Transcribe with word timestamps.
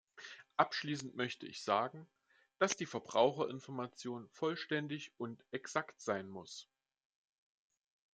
Abschließend 0.57 1.15
möchte 1.15 1.45
ich 1.45 1.61
sagen, 1.63 2.07
dass 2.57 2.75
die 2.75 2.87
Verbraucherinformation 2.87 4.27
vollständig 4.29 5.13
und 5.19 5.45
exakt 5.51 6.01
sein 6.01 6.27
muss. 6.27 6.67